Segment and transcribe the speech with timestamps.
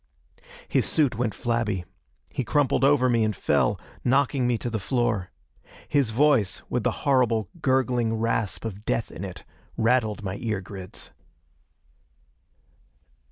[0.67, 1.85] His suit went flabby.
[2.31, 5.29] He crumpled over me and fell, knocking me to the floor.
[5.87, 9.43] His voice, with the horrible gurgling rasp of death in it,
[9.77, 11.11] rattled my ear grids.